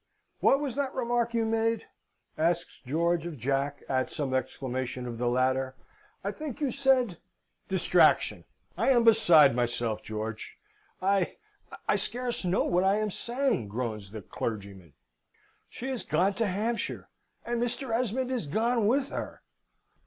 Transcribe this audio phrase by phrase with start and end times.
[0.39, 1.85] "What was that remark you made?"
[2.35, 5.75] asks George of Jack, at some exclamation of the latter.
[6.23, 7.19] "I think you said"
[7.77, 8.45] "Distraction!
[8.75, 10.57] I am beside myself, George!
[11.03, 11.35] I
[11.87, 14.93] I scarce know what I am saying," groans the clergyman.
[15.69, 17.07] "She is gone to Hampshire,
[17.45, 17.91] and Mr.
[17.93, 19.43] Esmond is gone with her!"